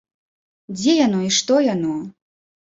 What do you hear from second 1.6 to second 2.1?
яно?